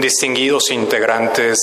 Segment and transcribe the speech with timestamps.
[0.00, 1.58] distinguidos integrantes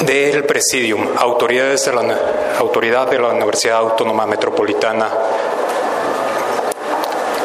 [0.00, 2.18] del Presidium, autoridades de la
[2.58, 5.10] Autoridad de la Universidad Autónoma Metropolitana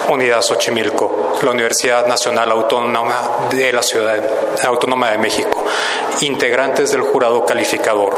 [0.09, 4.21] Unidad Xochimilco, la Universidad Nacional Autónoma de la Ciudad
[4.65, 5.63] Autónoma de México,
[6.21, 8.15] integrantes del jurado calificador,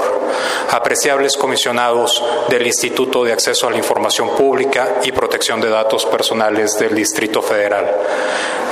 [0.71, 6.77] apreciables comisionados del Instituto de Acceso a la Información Pública y Protección de Datos Personales
[6.79, 7.89] del Distrito Federal,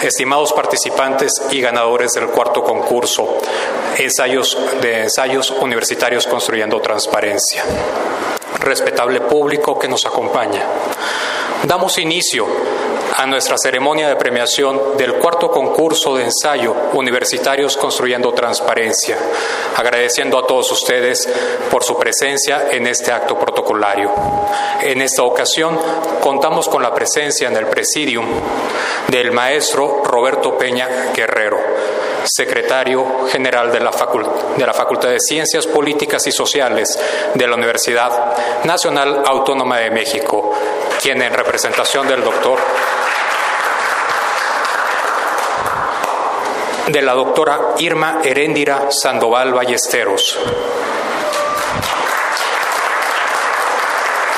[0.02, 3.38] estimados participantes y ganadores del cuarto concurso
[4.82, 7.64] de ensayos universitarios construyendo transparencia,
[8.60, 10.64] respetable público que nos acompaña.
[11.64, 12.46] Damos inicio
[13.16, 19.18] a nuestra ceremonia de premiación del cuarto concurso de ensayo Universitarios Construyendo Transparencia,
[19.76, 21.30] agradeciendo a todos ustedes
[21.70, 24.12] por su presencia en este acto protocolario.
[24.82, 25.80] En esta ocasión
[26.22, 28.26] contamos con la presencia en el presidium
[29.08, 31.60] del maestro Roberto Peña Guerrero,
[32.24, 33.92] secretario general de la,
[34.58, 37.00] de la, Facultad de Ciencias Políticas y Sociales
[37.34, 40.54] de la Universidad Nacional Autónoma de México,
[41.02, 42.60] quien en representación del doctor
[46.94, 50.38] de la doctora Irma Heréndira Sandoval Ballesteros.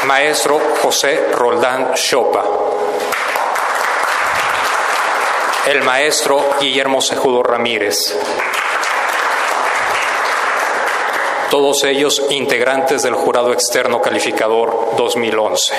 [0.06, 2.46] Maestro José Roldán Chopa.
[5.68, 8.18] El maestro Guillermo Sejudo Ramírez.
[11.52, 15.74] Todos ellos integrantes del Jurado Externo Calificador 2011.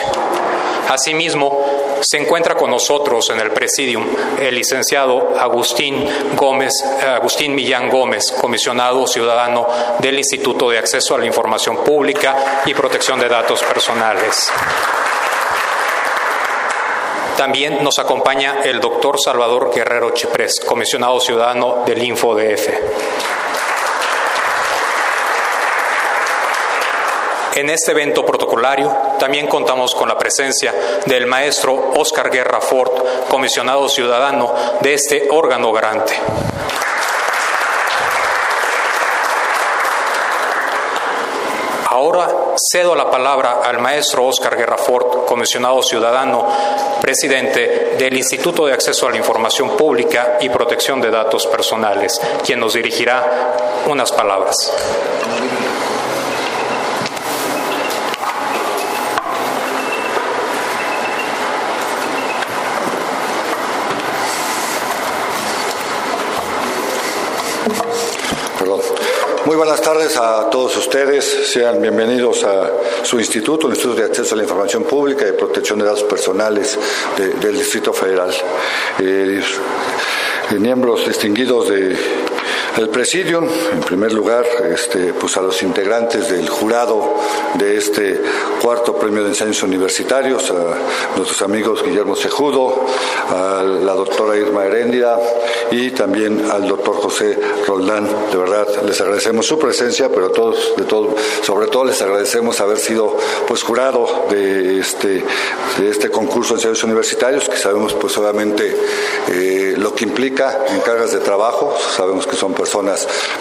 [0.90, 4.06] Asimismo, se encuentra con nosotros en el presidium
[4.38, 9.66] el licenciado Agustín Gómez, Agustín Millán Gómez, comisionado ciudadano
[9.98, 14.50] del Instituto de Acceso a la Información Pública y Protección de Datos Personales.
[17.36, 23.35] También nos acompaña el doctor Salvador Guerrero Chiprés, comisionado ciudadano del InfoDF.
[27.56, 30.74] En este evento protocolario también contamos con la presencia
[31.06, 32.92] del maestro Oscar Guerra Ford,
[33.30, 36.12] comisionado ciudadano de este órgano garante.
[41.88, 42.28] Ahora
[42.70, 46.46] cedo la palabra al maestro Oscar Guerra Ford, comisionado ciudadano,
[47.00, 52.60] presidente del Instituto de Acceso a la Información Pública y Protección de Datos Personales, quien
[52.60, 54.70] nos dirigirá unas palabras.
[69.56, 71.24] Muy buenas tardes a todos ustedes.
[71.50, 72.70] Sean bienvenidos a
[73.02, 76.78] su instituto, el Instituto de Acceso a la Información Pública y Protección de Datos Personales
[77.40, 78.34] del Distrito Federal.
[78.98, 79.42] Eh,
[80.58, 81.96] miembros distinguidos de
[82.76, 87.14] el presidium, en primer lugar, este, pues a los integrantes del jurado
[87.54, 88.20] de este
[88.60, 92.84] cuarto premio de ensayos universitarios, a nuestros amigos Guillermo Sejudo,
[93.30, 95.18] a la doctora Irma Heréndira
[95.70, 98.08] y también al doctor José Roldán.
[98.30, 102.78] De verdad, les agradecemos su presencia, pero todos, de todo, sobre todo les agradecemos haber
[102.78, 103.16] sido
[103.48, 105.24] pues jurado de este,
[105.78, 108.76] de este concurso de ensayos universitarios, que sabemos pues obviamente
[109.28, 112.65] eh, lo que implica en cargas de trabajo, sabemos que son personas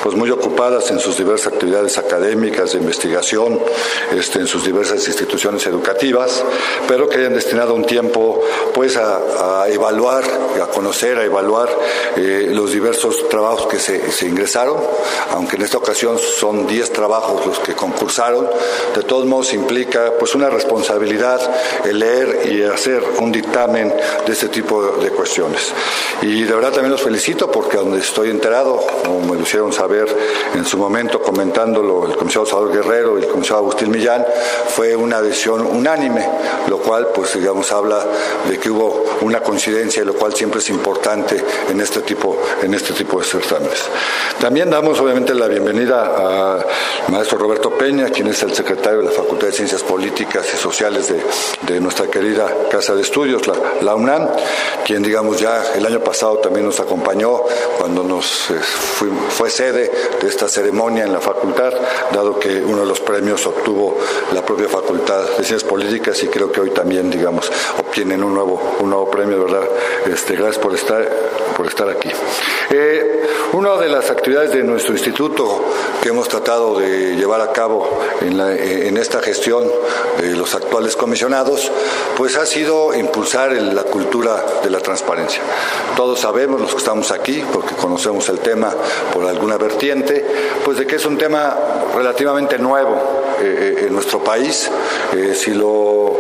[0.04, 3.60] pues muy ocupadas en sus diversas actividades académicas, de investigación,
[4.16, 6.44] este, en sus diversas instituciones educativas,
[6.88, 8.42] pero que hayan destinado un tiempo
[8.74, 10.24] pues a, evaluar,
[10.62, 11.70] a conocer, a evaluar
[12.16, 14.78] eh, los diversos trabajos que se, se, ingresaron,
[15.32, 18.48] aunque en esta ocasión son 10 trabajos los que concursaron,
[18.96, 21.42] de todos modos implica pues una responsabilidad
[21.84, 23.94] el leer y hacer un dictamen
[24.26, 25.74] de este tipo de cuestiones.
[26.22, 28.86] Y de verdad también los felicito porque donde estoy enterado,
[29.16, 30.08] como me lo hicieron saber
[30.54, 34.26] en su momento comentándolo el comisario Salvador Guerrero y el comisario Agustín Millán,
[34.68, 36.28] fue una decisión unánime,
[36.68, 38.06] lo cual pues digamos habla
[38.50, 42.94] de que hubo una coincidencia, lo cual siempre es importante en este tipo, en este
[42.94, 43.86] tipo de certámenes.
[44.40, 46.66] También damos obviamente la bienvenida al
[47.10, 51.14] maestro Roberto Peña, quien es el secretario de la Facultad de Ciencias Políticas y Sociales
[51.62, 54.28] de, nuestra querida Casa de Estudios, la, la UNAM,
[54.86, 57.42] quien digamos ya el año pasado también nos acompañó
[57.78, 58.56] cuando nos eh,
[58.96, 61.74] fue sede de esta ceremonia en la facultad,
[62.14, 63.98] dado que uno de los premios obtuvo
[64.34, 68.78] la propia Facultad de Ciencias Políticas y creo que hoy también, digamos, obtienen un nuevo,
[68.80, 69.68] un nuevo premio, ¿verdad?
[70.06, 71.06] Este, gracias por estar
[71.56, 72.10] por estar aquí.
[72.70, 75.64] Eh, una de las actividades de nuestro instituto
[76.02, 77.88] que hemos tratado de llevar a cabo
[78.22, 79.72] en, en esta gestión
[80.20, 81.72] de los actuales comisionados,
[82.18, 85.42] pues ha sido impulsar la cultura de la transparencia.
[85.96, 88.74] Todos sabemos, los que estamos aquí, porque conocemos el tema
[89.14, 90.26] por alguna vertiente,
[90.64, 91.58] pues de que es un tema
[91.96, 92.96] relativamente nuevo
[93.42, 94.70] eh, eh, en nuestro país.
[95.16, 96.18] Eh, si lo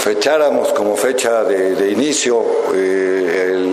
[0.00, 2.42] fecháramos como fecha de, inicio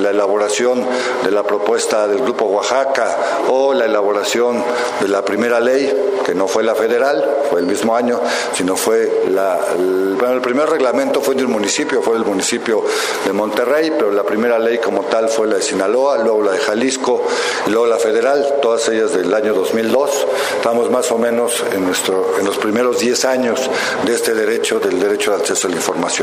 [0.07, 0.85] la elaboración
[1.23, 3.17] de la propuesta del Grupo Oaxaca
[3.49, 4.63] o la elaboración
[5.01, 5.91] de la primera ley,
[6.25, 8.19] que no fue la federal, fue el mismo año,
[8.53, 12.83] sino fue la, el, bueno, el primer reglamento fue del municipio, fue del municipio
[13.25, 16.59] de Monterrey, pero la primera ley como tal fue la de Sinaloa, luego la de
[16.59, 17.23] Jalisco
[17.65, 20.27] y luego la federal, todas ellas del año 2002.
[20.55, 23.69] Estamos más o menos en, nuestro, en los primeros 10 años
[24.05, 26.16] de este derecho, del derecho de acceso a la información.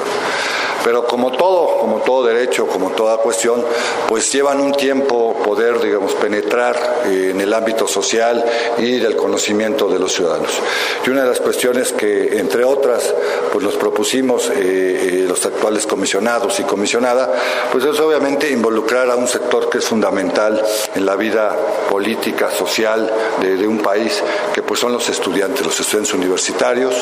[0.85, 3.65] Pero como todo, como todo derecho, como toda cuestión,
[4.07, 6.77] pues llevan un tiempo poder, digamos, penetrar
[7.07, 8.45] eh, en el ámbito social
[8.77, 10.51] y del conocimiento de los ciudadanos.
[11.07, 13.15] Y una de las cuestiones que, entre otras,
[13.51, 17.33] pues los propusimos eh, eh, los actuales comisionados y comisionada,
[17.73, 20.63] pues es obviamente involucrar a un sector que es fundamental
[20.95, 21.57] en la vida
[21.89, 23.11] política, social
[23.41, 26.95] de, de un país, que pues son los estudiantes, los estudiantes universitarios,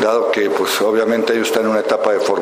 [0.00, 2.33] dado que pues obviamente ellos están en una etapa de formación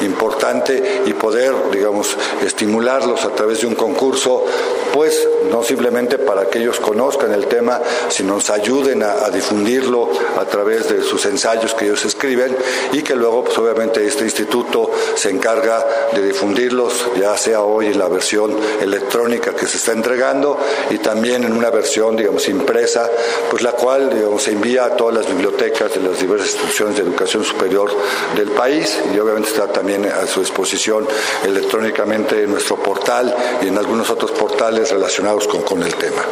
[0.00, 4.44] importante y poder, digamos, estimularlos a través de un concurso,
[4.92, 10.44] pues no simplemente para que ellos conozcan el tema, sino nos ayuden a, difundirlo a
[10.44, 12.56] través de sus ensayos que ellos escriben
[12.92, 17.98] y que luego, pues obviamente, este instituto se encarga de difundirlos, ya sea hoy en
[17.98, 20.58] la versión electrónica que se está entregando
[20.90, 23.08] y también en una versión, digamos, impresa,
[23.50, 27.02] pues la cual, digamos, se envía a todas las bibliotecas de las diversas instituciones de
[27.02, 27.90] educación superior
[28.36, 31.06] del país y obviamente está también a su disposición
[31.44, 36.22] electrónicamente en nuestro portal y en algunos otros portales relacionados con, con el tema.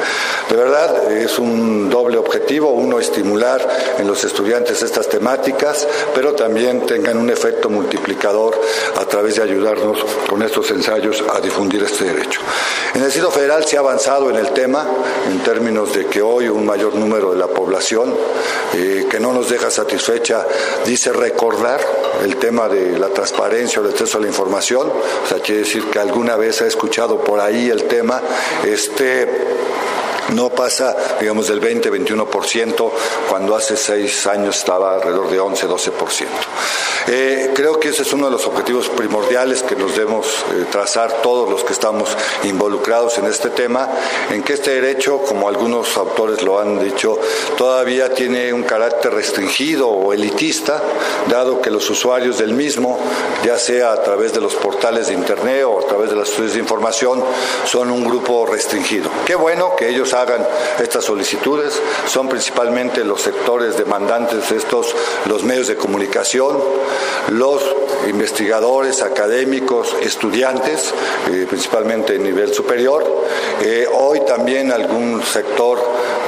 [0.48, 3.66] De verdad, es un doble objetivo, uno estimular
[3.98, 8.58] en los estudiantes estas temáticas, pero también tengan un efecto multiplicador
[8.96, 9.98] a través de ayudarnos
[10.28, 12.40] con estos ensayos a difundir este derecho.
[12.94, 14.86] En el Distrito Federal se ha avanzado en el tema
[15.30, 18.14] en términos de que hoy un mayor número de la población
[18.74, 20.46] eh, que no nos deja satisfecha
[20.84, 21.80] dice recordar
[22.24, 25.84] el tema de la transparencia o el acceso a la información, o sea, quiere decir
[25.84, 28.20] que alguna vez ha escuchado por ahí el tema,
[28.66, 29.28] este
[30.34, 32.90] no pasa, digamos, del 20-21%,
[33.28, 36.26] cuando hace seis años estaba alrededor de 11-12%.
[37.10, 41.22] Eh, creo que ese es uno de los objetivos primordiales que nos debemos eh, trazar
[41.22, 42.14] todos los que estamos
[42.44, 43.88] involucrados en este tema,
[44.30, 47.19] en que este derecho, como algunos autores lo han dicho,
[47.56, 50.82] todavía tiene un carácter restringido o elitista,
[51.30, 52.98] dado que los usuarios del mismo,
[53.42, 56.54] ya sea a través de los portales de Internet o a través de las estudios
[56.54, 57.25] de información,
[57.64, 59.08] son un grupo restringido.
[59.25, 60.46] Qué bueno que ellos hagan
[60.80, 64.94] estas solicitudes, son principalmente los sectores demandantes de estos,
[65.26, 66.58] los medios de comunicación,
[67.28, 67.62] los
[68.08, 70.92] investigadores, académicos, estudiantes,
[71.30, 73.04] eh, principalmente en nivel superior,
[73.62, 75.78] eh, hoy también algún sector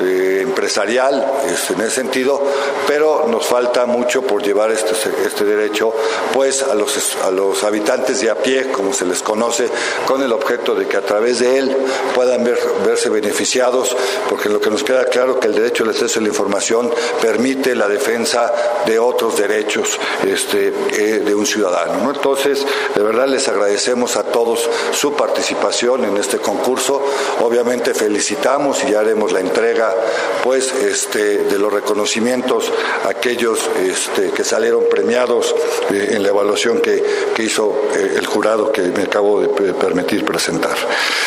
[0.02, 2.42] eh, empresarial en ese sentido,
[2.86, 4.94] pero nos falta mucho por llevar este,
[5.24, 5.92] este derecho
[6.32, 9.68] pues a los, a los habitantes de a pie, como se les conoce,
[10.06, 11.76] con el objeto de que a través de él
[12.14, 12.44] puedan
[12.84, 13.79] verse beneficiados,
[14.28, 16.90] porque lo que nos queda claro que el derecho al acceso a la información
[17.20, 18.52] permite la defensa
[18.86, 22.10] de otros derechos este, de un ciudadano.
[22.12, 27.02] Entonces, de verdad les agradecemos a todos su participación en este concurso.
[27.40, 29.94] Obviamente felicitamos y ya haremos la entrega
[30.42, 32.72] pues este, de los reconocimientos
[33.04, 35.54] a aquellos este, que salieron premiados
[35.90, 40.76] eh, en la evaluación que, hizo eh, el jurado que me acabo de permitir presentar.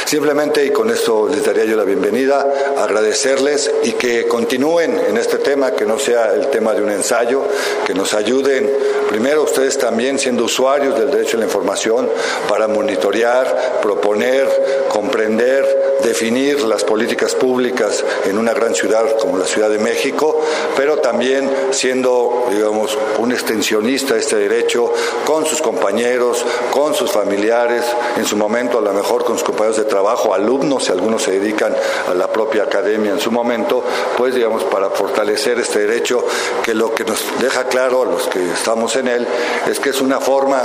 [0.05, 2.42] Simplemente, y con esto les daría yo la bienvenida,
[2.77, 7.43] agradecerles y que continúen en este tema, que no sea el tema de un ensayo,
[7.85, 8.69] que nos ayuden.
[9.09, 12.09] Primero ustedes también siendo usuarios del derecho a la información
[12.49, 14.47] para monitorear, proponer,
[14.89, 20.39] comprender, definir las políticas públicas en una gran ciudad como la Ciudad de México,
[20.75, 24.91] pero también siendo, digamos, un extensionista de este derecho
[25.25, 27.85] con sus compañeros, con sus familiares,
[28.17, 31.39] en su momento a lo mejor con sus compañeros de trabajo, alumnos, si algunos se
[31.39, 31.73] dedican
[32.09, 33.83] a la propia academia en su momento,
[34.17, 36.25] pues digamos, para fortalecer este derecho
[36.63, 39.27] que lo que nos deja claro a los que estamos en él
[39.67, 40.61] es que es una forma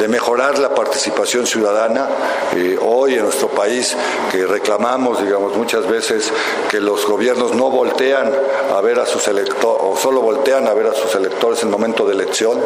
[0.00, 2.08] de mejorar la participación ciudadana.
[2.56, 3.96] Eh, hoy en nuestro país
[4.30, 6.32] que reclamamos digamos, muchas veces
[6.70, 8.32] que los gobiernos no voltean
[8.74, 12.06] a ver a sus electores, o solo voltean a ver a sus electores en momento
[12.06, 12.60] de elección.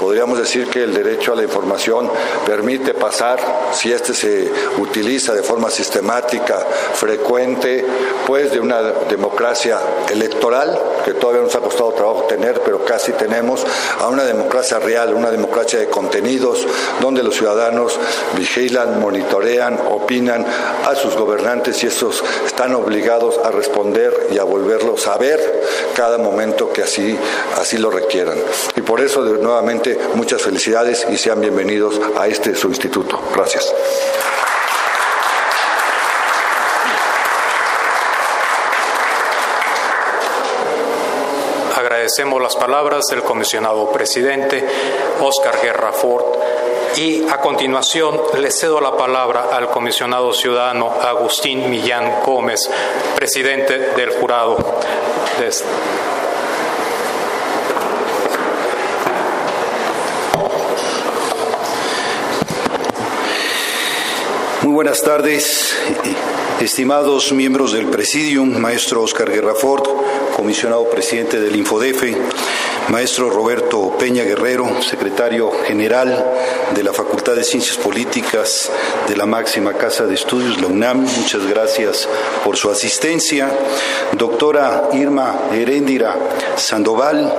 [0.00, 2.10] Podríamos decir que el derecho a la información
[2.46, 3.38] permite pasar,
[3.72, 6.58] si este se utiliza de forma sistemática,
[6.94, 7.85] frecuente,
[8.26, 9.78] pues de una democracia
[10.10, 13.64] electoral, que todavía nos ha costado trabajo tener, pero casi tenemos,
[14.00, 16.66] a una democracia real, una democracia de contenidos,
[17.00, 17.98] donde los ciudadanos
[18.36, 20.44] vigilan, monitorean, opinan
[20.84, 25.62] a sus gobernantes y estos están obligados a responder y a volverlos a ver
[25.94, 27.16] cada momento que así,
[27.56, 28.38] así lo requieran.
[28.74, 33.20] Y por eso, nuevamente, muchas felicidades y sean bienvenidos a este su instituto.
[33.34, 33.72] Gracias.
[42.06, 44.64] Agradecemos las palabras del comisionado presidente
[45.20, 46.24] Oscar Guerra Ford
[46.94, 52.70] y a continuación le cedo la palabra al comisionado ciudadano Agustín Millán Gómez,
[53.16, 54.56] presidente del jurado.
[64.62, 65.76] Muy buenas tardes,
[66.60, 69.86] estimados miembros del Presidium, maestro Oscar Guerrafort,
[70.34, 72.16] comisionado presidente del Infodefe,
[72.88, 76.24] maestro Roberto Peña Guerrero, secretario general
[76.74, 78.70] de la Facultad de Ciencias Políticas
[79.08, 82.08] de la máxima casa de estudios, la UNAM, muchas gracias
[82.44, 83.50] por su asistencia.
[84.12, 86.16] Doctora Irma Heréndira
[86.56, 87.32] Sandoval,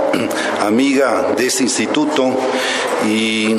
[0.62, 2.30] amiga de este instituto
[3.08, 3.56] y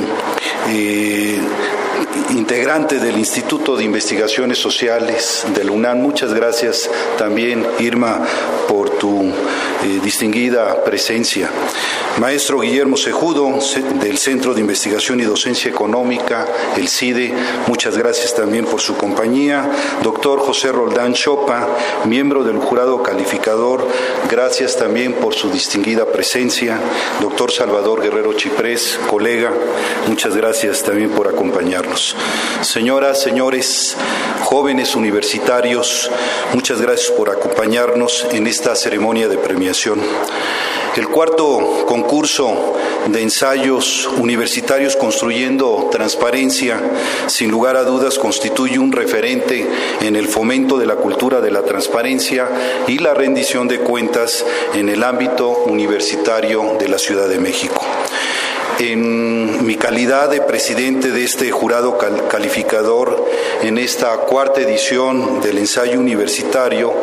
[2.31, 5.99] integrante del Instituto de Investigaciones Sociales de la UNAM.
[5.99, 8.25] Muchas gracias también, Irma,
[8.69, 9.33] por tu
[9.83, 11.51] eh, distinguida presencia.
[12.19, 13.59] Maestro Guillermo Sejudo,
[14.01, 17.33] del Centro de Investigación y Docencia Económica, el CIDE,
[17.69, 19.71] muchas gracias también por su compañía.
[20.03, 21.69] Doctor José Roldán Chopa,
[22.07, 23.87] miembro del jurado calificador,
[24.29, 26.79] gracias también por su distinguida presencia.
[27.21, 29.53] Doctor Salvador Guerrero Chiprés, colega,
[30.09, 32.17] muchas gracias también por acompañarnos.
[32.63, 33.97] Señoras, señores,
[34.43, 36.11] jóvenes universitarios,
[36.55, 40.01] muchas gracias por acompañarnos en esta ceremonia de premiación.
[40.97, 42.75] El cuarto concurso
[43.07, 46.81] de ensayos universitarios construyendo transparencia,
[47.27, 49.67] sin lugar a dudas, constituye un referente
[50.01, 52.49] en el fomento de la cultura de la transparencia
[52.89, 57.81] y la rendición de cuentas en el ámbito universitario de la Ciudad de México.
[58.79, 63.23] En mi calidad de presidente de este jurado calificador
[63.61, 66.95] en esta cuarta edición del ensayo universitario,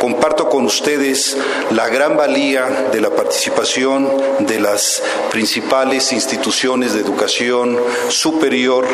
[0.00, 1.36] comparto con ustedes
[1.72, 5.02] la gran valía de la participación de las
[5.32, 7.80] principales instituciones de educación
[8.10, 8.86] superior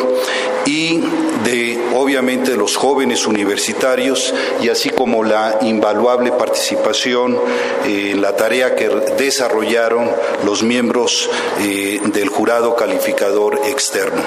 [0.64, 1.02] y
[1.44, 7.38] de, obviamente, los jóvenes universitarios y así como la invaluable participación
[7.84, 10.10] en la tarea que desarrollaron
[10.46, 11.28] los miembros
[11.60, 13.09] eh, de del jurado calificador
[13.64, 14.22] externo.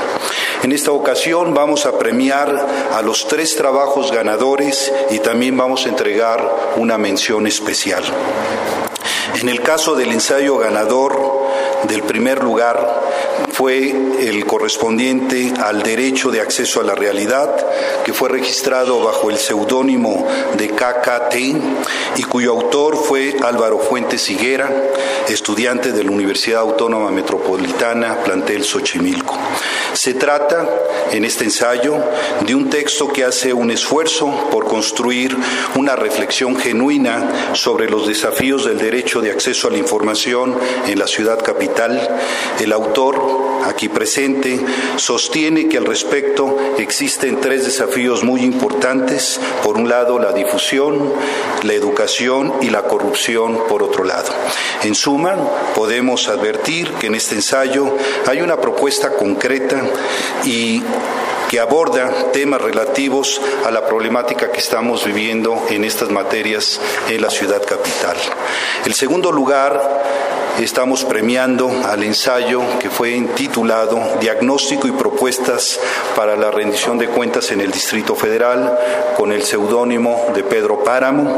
[0.64, 5.90] En esta ocasión vamos a premiar a los tres trabajos ganadores y también vamos a
[5.90, 8.04] entregar una mención especial.
[9.42, 11.20] En el caso del ensayo ganador
[11.84, 13.02] del primer lugar
[13.54, 17.56] fue el correspondiente al derecho de acceso a la realidad,
[18.04, 24.72] que fue registrado bajo el seudónimo de KKT y cuyo autor fue Álvaro Fuentes Higuera,
[25.30, 29.38] estudiante de la Universidad Autónoma Metropolitana, plantel Xochimilco.
[30.04, 30.68] Se trata,
[31.14, 31.96] en este ensayo,
[32.42, 35.34] de un texto que hace un esfuerzo por construir
[35.76, 40.58] una reflexión genuina sobre los desafíos del derecho de acceso a la información
[40.88, 42.06] en la ciudad capital.
[42.60, 44.60] El autor aquí presente,
[44.98, 49.40] sostiene que al respecto existen tres desafíos muy importantes.
[49.64, 51.14] Por un lado, la difusión,
[51.64, 54.32] la educación y la corrupción por otro lado.
[54.84, 55.36] En suma,
[55.76, 57.96] podemos advertir que en este ensayo
[58.28, 59.82] hay una propuesta concreta
[60.46, 60.84] y
[61.54, 67.30] que aborda temas relativos a la problemática que estamos viviendo en estas materias en la
[67.30, 68.18] ciudad capital.
[68.88, 70.02] El segundo lugar
[70.60, 75.80] estamos premiando al ensayo que fue intitulado Diagnóstico y propuestas
[76.16, 78.76] para la rendición de cuentas en el Distrito Federal
[79.16, 81.38] con el seudónimo de Pedro Páramo.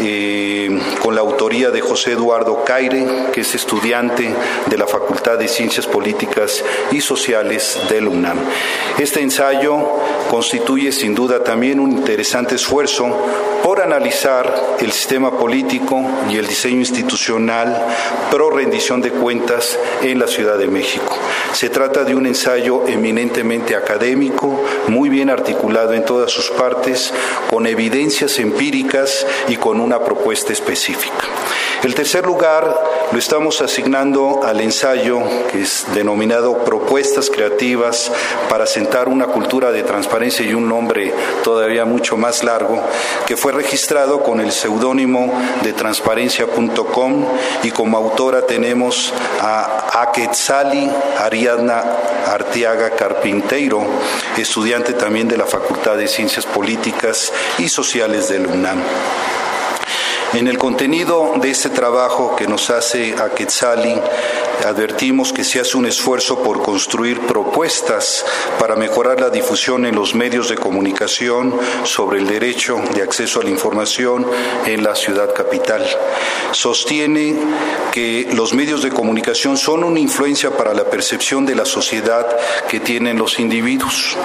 [0.00, 4.34] eh, con la autoría de José Eduardo Caire, que es estudiante
[4.66, 8.38] de la Facultad de Ciencias Políticas y Sociales del UNAM.
[8.98, 9.43] Este ensayo
[10.30, 13.06] constituye sin duda también un interesante esfuerzo
[13.62, 17.86] por analizar el sistema político y el diseño institucional
[18.30, 21.16] pro rendición de cuentas en la Ciudad de México.
[21.52, 27.12] Se trata de un ensayo eminentemente académico, muy bien articulado en todas sus partes,
[27.48, 31.24] con evidencias empíricas y con una propuesta específica.
[31.84, 35.20] El tercer lugar lo estamos asignando al ensayo
[35.52, 38.10] que es denominado Propuestas Creativas
[38.48, 41.12] para sentar una cultura de transparencia y un nombre
[41.42, 42.82] todavía mucho más largo,
[43.26, 45.30] que fue registrado con el seudónimo
[45.62, 47.26] de transparencia.com
[47.64, 49.12] y como autora tenemos
[49.42, 51.84] a Aquetzali Ariadna
[52.28, 53.84] Artiaga Carpinteiro,
[54.38, 58.80] estudiante también de la Facultad de Ciencias Políticas y Sociales del UNAM.
[60.34, 63.94] En el contenido de este trabajo que nos hace a Quetzali,
[64.64, 68.24] advertimos que se hace un esfuerzo por construir propuestas
[68.58, 73.44] para mejorar la difusión en los medios de comunicación sobre el derecho de acceso a
[73.44, 74.26] la información
[74.66, 75.84] en la ciudad capital.
[76.52, 77.36] Sostiene
[77.92, 82.26] que los medios de comunicación son una influencia para la percepción de la sociedad
[82.68, 84.16] que tienen los individuos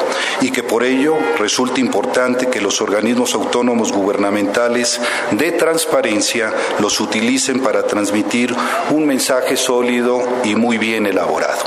[0.42, 5.00] y que por ello resulta importante que los organismos autónomos gubernamentales
[5.32, 8.56] de transparencia los utilicen para transmitir
[8.92, 11.64] un mensaje sólido y muy bien elaborado.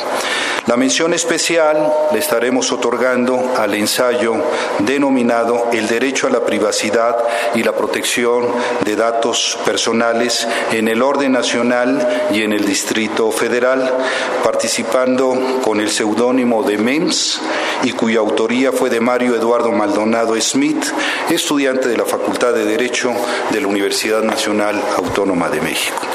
[0.66, 4.36] La mención especial le estaremos otorgando al ensayo
[4.78, 7.16] denominado El derecho a la privacidad
[7.56, 8.46] y la protección
[8.84, 13.92] de datos personales en el orden nacional y en el Distrito Federal,
[14.44, 17.40] participando con el seudónimo de MEMS
[17.82, 20.84] y cuya autoría fue de Mario Eduardo Maldonado Smith,
[21.28, 23.12] estudiante de la Facultad de Derecho
[23.50, 26.06] de la Universidad Nacional Autónoma de México.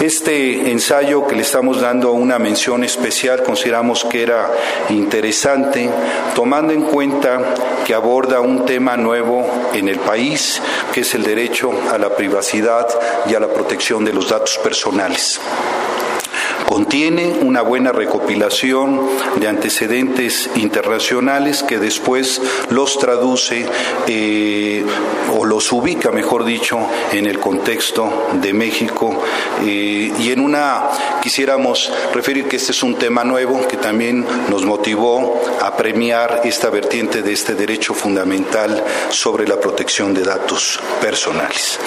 [0.00, 4.50] Este ensayo que le estamos dando una mención especial consideramos que era
[4.88, 5.90] interesante,
[6.34, 7.54] tomando en cuenta
[7.84, 10.62] que aborda un tema nuevo en el país,
[10.94, 12.88] que es el derecho a la privacidad
[13.28, 15.38] y a la protección de los datos personales.
[16.70, 19.00] Contiene una buena recopilación
[19.40, 23.66] de antecedentes internacionales que después los traduce
[24.06, 24.84] eh,
[25.36, 26.78] o los ubica, mejor dicho,
[27.10, 29.20] en el contexto de México.
[29.64, 30.84] Eh, y en una,
[31.20, 36.70] quisiéramos referir que este es un tema nuevo que también nos motivó a premiar esta
[36.70, 41.80] vertiente de este derecho fundamental sobre la protección de datos personales.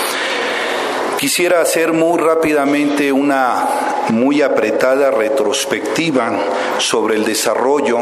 [1.19, 6.37] Quisiera hacer muy rápidamente una muy apretada retrospectiva
[6.79, 7.99] sobre el desarrollo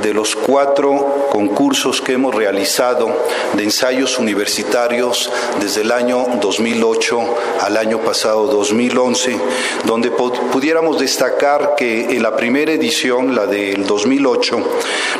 [0.00, 3.10] de los cuatro concursos que hemos realizado
[3.54, 7.20] de ensayos universitarios desde el año 2008
[7.62, 9.36] al año pasado 2011,
[9.84, 14.58] donde pudiéramos destacar que en la primera edición, la del 2008,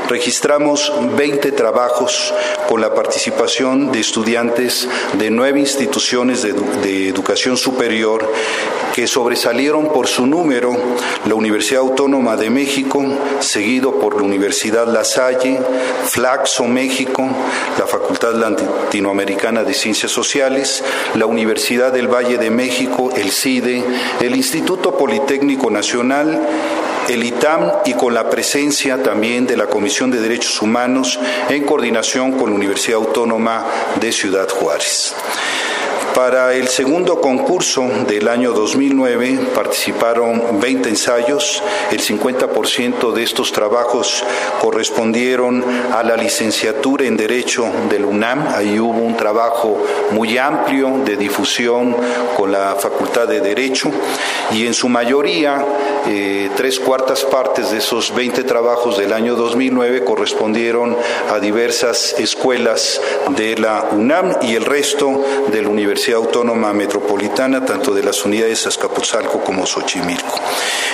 [0.08, 2.32] registramos 20 trabajos
[2.68, 8.30] con la participación de estudiantes de nueve instituciones de, de educación superior
[8.94, 10.76] que sobresalieron por su número
[11.24, 13.04] la Universidad Autónoma de México,
[13.40, 15.60] seguido por la Universidad La Salle,
[16.06, 17.28] Flaxo México,
[17.78, 20.82] la Facultad Latinoamericana de Ciencias Sociales,
[21.14, 23.84] la Universidad del Valle de México, el CIDE,
[24.20, 26.40] el Instituto Politécnico Nacional
[27.08, 32.32] el ITAM y con la presencia también de la Comisión de Derechos Humanos en coordinación
[32.32, 33.64] con la Universidad Autónoma
[34.00, 35.14] de Ciudad Juárez.
[36.14, 44.24] Para el segundo concurso del año 2009 participaron 20 ensayos, el 50% de estos trabajos
[44.60, 51.16] correspondieron a la licenciatura en Derecho del UNAM, ahí hubo un trabajo muy amplio de
[51.16, 51.96] difusión
[52.36, 53.90] con la Facultad de Derecho
[54.52, 55.64] y en su mayoría,
[56.08, 60.96] eh, tres cuartas partes de esos 20 trabajos del año 2009 correspondieron
[61.30, 63.00] a diversas escuelas
[63.36, 68.66] de la UNAM y el resto de la Universidad Autónoma Metropolitana, tanto de las unidades
[68.66, 70.40] Azcapotzalco como Xochimilco.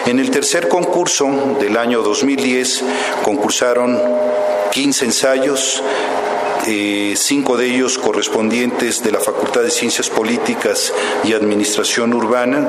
[0.04, 2.82] En el tercer concurso del año 2010
[3.22, 4.02] concursaron
[4.72, 5.82] 15 ensayos,
[6.66, 10.92] eh, cinco de ellos correspondientes de la Facultad de Ciencias Políticas
[11.24, 12.68] y Administración Urbana,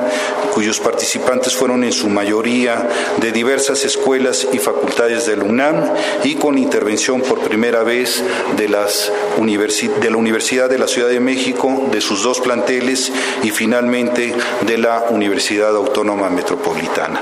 [0.54, 2.88] cuyos participantes fueron en su mayoría
[3.20, 5.92] de diversas escuelas y facultades del UNAM
[6.24, 8.22] y con intervención por primera vez
[8.56, 13.50] de, las de la Universidad de la Ciudad de México, de sus dos planteles y
[13.50, 14.34] finalmente
[14.66, 17.20] de la Universidad Autónoma Metropolitana.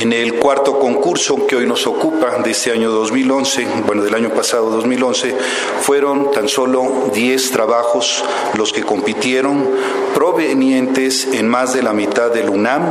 [0.00, 4.30] En el cuarto concurso que hoy nos ocupa de este año 2011, bueno, del año
[4.30, 5.36] pasado 2011,
[5.82, 8.24] fueron tan solo 10 trabajos
[8.54, 9.68] los que compitieron
[10.14, 12.82] provenientes en más de la mitad del UNAM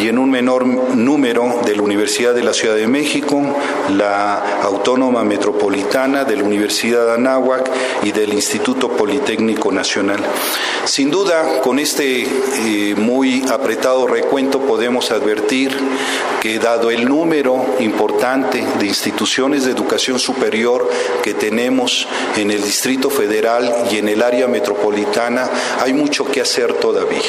[0.00, 3.40] y en un menor número de la Universidad de la Ciudad de México,
[3.96, 7.70] la Autónoma Metropolitana, de la Universidad de Anáhuac
[8.02, 10.18] y del Instituto Politécnico Nacional.
[10.84, 15.76] Sin duda, con este eh, muy apretado recuento podemos advertir
[16.40, 20.88] que dado el número importante de instituciones de educación superior
[21.22, 25.48] que tenemos en el Distrito Federal y en el área metropolitana,
[25.80, 27.20] hay mucho que hacer todavía.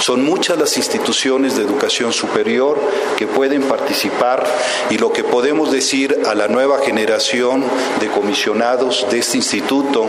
[0.00, 2.78] Son muchas las instituciones de educación superior
[3.16, 4.46] que pueden participar
[4.90, 7.64] y lo que podemos decir a la nueva generación
[8.00, 10.06] de comisionados de este instituto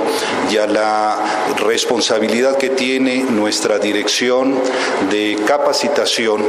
[0.52, 1.18] y a la
[1.66, 4.56] responsabilidad que tiene nuestra dirección
[5.10, 6.44] de capacitación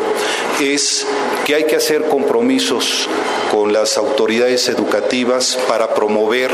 [0.60, 1.06] es
[1.46, 3.08] que hay que hacer compromisos
[3.50, 6.50] con las autoridades educativas para promover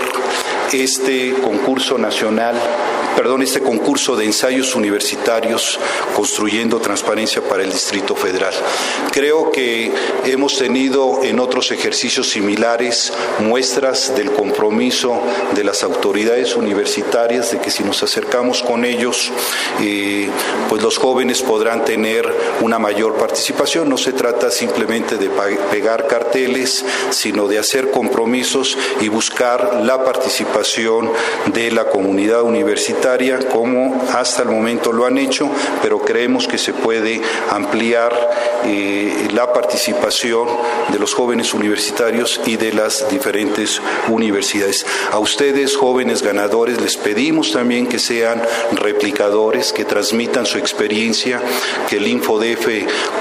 [0.73, 2.57] este concurso nacional
[3.17, 5.81] perdón, este concurso de ensayos universitarios
[6.15, 8.53] construyendo transparencia para el Distrito Federal.
[9.11, 9.91] Creo que
[10.27, 15.19] hemos tenido en otros ejercicios similares muestras del compromiso
[15.55, 19.33] de las autoridades universitarias de que si nos acercamos con ellos,
[19.81, 20.29] eh,
[20.69, 23.89] pues los jóvenes podrán tener una mayor participación.
[23.89, 25.31] No se trata simplemente de
[25.71, 30.05] pegar carteles, sino de hacer compromisos y buscar la
[31.53, 35.51] de la comunidad universitaria como hasta el momento lo han hecho,
[35.83, 38.14] pero creemos que se puede ampliar
[38.64, 40.49] eh, la participación
[40.90, 44.87] de los jóvenes universitarios y de las diferentes universidades.
[45.12, 48.42] A ustedes, jóvenes ganadores, les pedimos también que sean
[48.73, 51.42] replicadores, que transmitan su experiencia,
[51.90, 52.66] que el InfoDF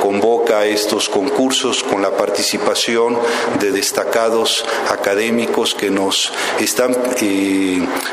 [0.01, 3.17] convoca estos concursos con la participación
[3.59, 6.95] de destacados académicos que nos están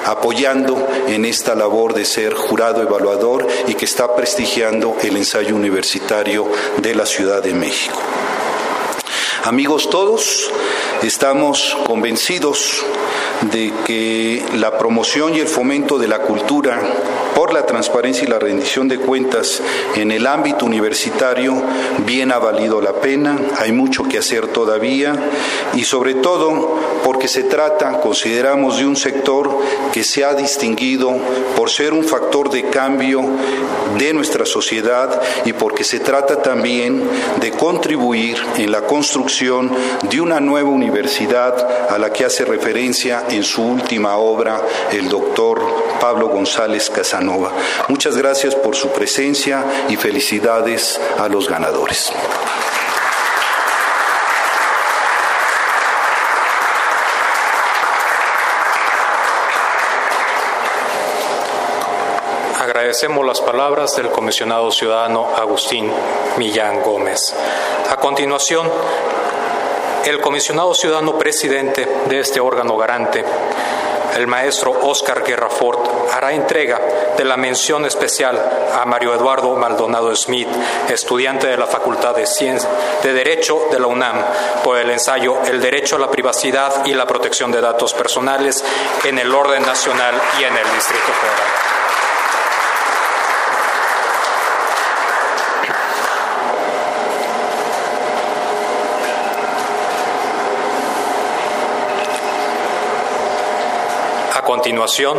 [0.07, 6.46] apoyando en esta labor de ser jurado evaluador y que está prestigiando el ensayo universitario
[6.79, 7.98] de la Ciudad de México.
[9.44, 10.51] Amigos todos,
[11.03, 12.85] estamos convencidos
[13.50, 16.81] de que la promoción y el fomento de la cultura
[17.35, 19.62] por la transparencia y la rendición de cuentas
[19.96, 21.61] en el ámbito universitario
[22.07, 25.14] bien ha valido la pena, hay mucho que hacer todavía
[25.74, 29.50] y sobre todo porque se trata, consideramos, de un sector
[29.92, 31.12] que se ha distinguido
[31.57, 33.22] por ser un factor de cambio
[33.98, 37.02] de nuestra sociedad y porque se trata también
[37.40, 39.70] de contribuir en la construcción
[40.09, 45.61] de una nueva universidad a la que hace referencia en su última obra el doctor
[46.01, 47.53] Pablo González Casanova.
[47.88, 52.12] Muchas gracias por su presencia y felicidades a los ganadores.
[62.61, 65.90] Agradecemos las palabras del comisionado ciudadano Agustín
[66.37, 67.35] Millán Gómez.
[67.90, 68.71] A continuación,
[70.04, 73.24] el comisionado ciudadano presidente de este órgano garante,
[74.16, 76.80] el maestro Oscar Guerrafort, hará entrega
[77.16, 78.38] de la mención especial
[78.74, 80.48] a Mario Eduardo Maldonado Smith,
[80.88, 82.70] estudiante de la Facultad de, Ciencias,
[83.02, 84.16] de Derecho de la UNAM,
[84.62, 88.62] por el ensayo El derecho a la privacidad y la protección de datos personales
[89.04, 91.82] en el orden nacional y en el Distrito Federal.
[104.52, 105.18] Continuación,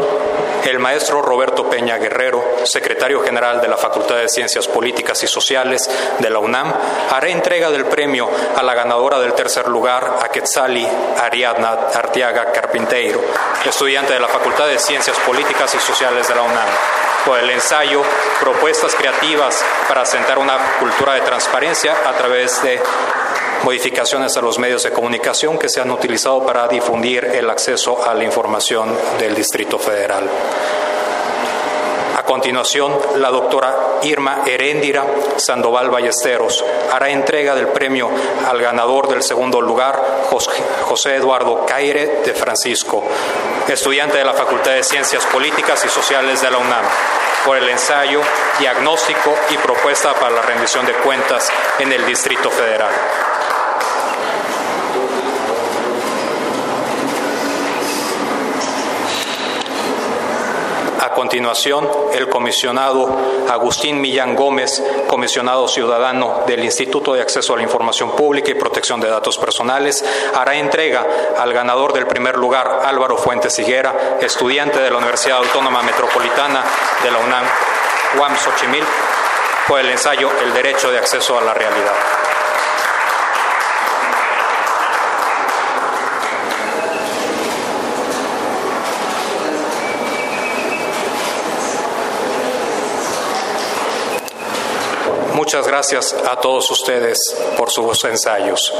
[0.63, 5.89] el maestro Roberto Peña Guerrero, secretario general de la Facultad de Ciencias Políticas y Sociales
[6.19, 6.71] de la UNAM,
[7.09, 10.87] hará entrega del premio a la ganadora del tercer lugar, a Quetzali
[11.19, 13.21] Ariadna Artiaga Carpinteiro,
[13.65, 16.69] estudiante de la Facultad de Ciencias Políticas y Sociales de la UNAM,
[17.25, 18.03] por el ensayo
[18.39, 22.79] Propuestas Creativas para asentar una cultura de transparencia a través de
[23.63, 28.13] modificaciones a los medios de comunicación que se han utilizado para difundir el acceso a
[28.13, 30.29] la información del Distrito Federal.
[32.15, 35.05] A continuación, la doctora Irma Heréndira
[35.37, 38.09] Sandoval Ballesteros hará entrega del premio
[38.47, 43.03] al ganador del segundo lugar, José Eduardo Caire de Francisco,
[43.67, 46.85] estudiante de la Facultad de Ciencias Políticas y Sociales de la UNAM,
[47.45, 48.21] por el ensayo
[48.59, 52.91] Diagnóstico y Propuesta para la Rendición de Cuentas en el Distrito Federal.
[61.33, 63.09] Continuación, el comisionado
[63.49, 69.01] Agustín Millán Gómez, comisionado ciudadano del Instituto de Acceso a la Información Pública y Protección
[69.01, 71.07] de Datos Personales, hará entrega
[71.39, 76.63] al ganador del primer lugar, Álvaro Fuentes Higuera, estudiante de la Universidad Autónoma Metropolitana
[77.01, 77.45] de la UNAM,
[78.19, 78.91] UAM Xochimilco,
[79.67, 82.32] por el ensayo El Derecho de Acceso a la Realidad.
[95.53, 97.19] Muchas gracias a todos ustedes
[97.59, 98.73] por sus ensayos.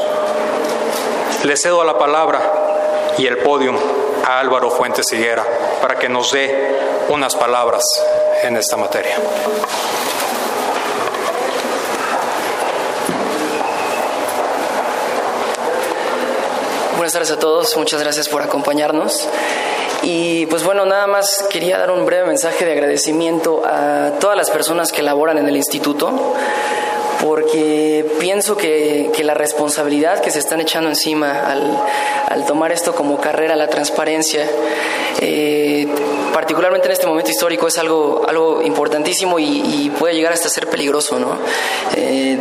[1.44, 3.78] Le cedo la palabra y el podium
[4.26, 5.46] a Álvaro Fuentes Higuera
[5.80, 7.84] para que nos dé unas palabras
[8.42, 9.16] en esta materia.
[16.96, 19.30] Buenas tardes a todos, muchas gracias por acompañarnos.
[20.04, 24.50] Y pues bueno, nada más quería dar un breve mensaje de agradecimiento a todas las
[24.50, 26.36] personas que laboran en el instituto,
[27.22, 33.56] porque pienso que, la responsabilidad que se están echando encima al, tomar esto como carrera,
[33.56, 34.46] la transparencia,
[35.22, 35.88] eh,
[36.34, 41.20] particularmente en este momento histórico, es algo, algo importantísimo y, puede llegar hasta ser peligroso.
[41.20, 41.38] ¿no?
[41.96, 42.38] Eh,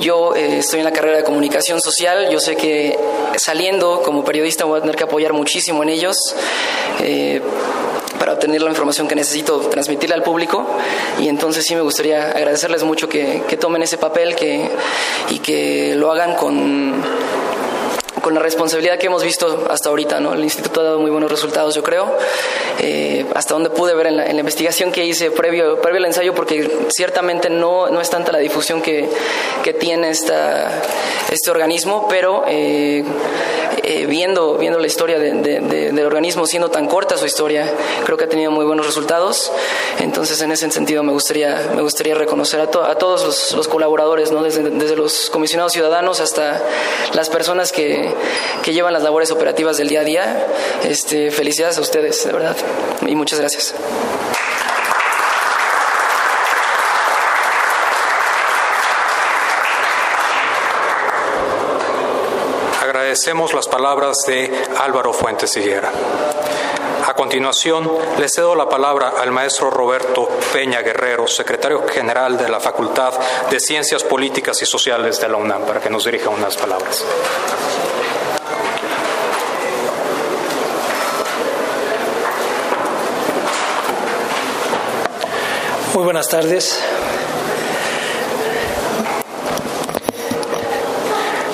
[0.00, 2.98] yo eh, estoy en la carrera de comunicación social, yo sé que
[3.36, 6.16] saliendo como periodista voy a tener que apoyar muchísimo en ellos
[7.00, 7.40] eh,
[8.22, 10.64] para obtener la información que necesito transmitirle al público
[11.18, 14.70] y entonces sí me gustaría agradecerles mucho que, que tomen ese papel que,
[15.30, 17.02] y que lo hagan con
[18.22, 20.32] con la responsabilidad que hemos visto hasta ahorita, ¿no?
[20.32, 22.16] El instituto ha dado muy buenos resultados, yo creo,
[22.78, 26.70] eh, hasta donde pude ver en la, investigación que hice previo, previo al ensayo, porque
[26.90, 29.08] ciertamente no, no es tanta la difusión que,
[29.64, 30.70] que tiene esta,
[31.30, 33.04] este organismo, pero eh,
[33.82, 37.72] eh, viendo, viendo la historia del organismo, siendo tan corta su historia,
[38.04, 39.50] creo que ha tenido muy buenos resultados.
[39.98, 44.42] Entonces, en ese sentido, me gustaría, me gustaría reconocer a, a todos los, colaboradores, ¿no?
[44.42, 46.62] desde, desde los comisionados ciudadanos hasta
[47.14, 48.12] las personas que,
[48.62, 50.46] que, llevan las labores operativas del día a día.
[50.84, 52.56] Este, felicidades a ustedes, de verdad,
[53.06, 53.74] y muchas gracias.
[63.12, 65.92] Agradecemos las palabras de Álvaro Fuentes Higuera.
[67.06, 72.58] A continuación, le cedo la palabra al maestro Roberto Peña Guerrero, secretario general de la
[72.58, 73.12] Facultad
[73.50, 77.04] de Ciencias Políticas y Sociales de la UNAM, para que nos dirija unas palabras.
[85.92, 86.82] Muy buenas tardes.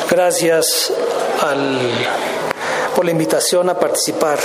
[0.08, 0.92] Gracias
[2.94, 4.38] por la invitación a participar